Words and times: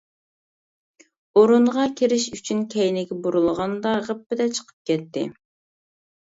ئورۇنغا 1.41 1.83
كىرىش 1.99 2.25
ئۈچۈن 2.39 2.65
كەينىگە 2.75 3.21
بۇرۇلغاندا 3.29 3.95
غىپپىدە 4.09 4.51
چىقىپ 4.59 4.93
كەتتى. 4.93 5.29